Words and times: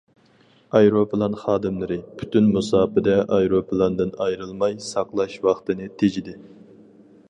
ئايروپىلان 0.77 1.35
خادىملىرى 1.41 1.97
پۈتۈن 2.21 2.49
مۇساپىدە 2.57 3.19
ئايروپىلاندىن 3.37 4.17
ئايرىلماي، 4.25 4.79
ساقلاش 4.91 5.41
ۋاقتىنى 5.49 5.97
تېجىدى. 6.03 6.41